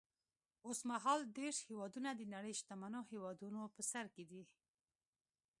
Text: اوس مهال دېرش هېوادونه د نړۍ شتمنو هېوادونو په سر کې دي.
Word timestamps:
اوس 0.67 0.79
مهال 0.89 1.19
دېرش 1.37 1.57
هېوادونه 1.69 2.09
د 2.15 2.21
نړۍ 2.33 2.53
شتمنو 2.59 3.01
هېوادونو 3.11 3.61
په 3.75 3.81
سر 3.91 4.05
کې 4.15 4.23
دي. 4.31 4.43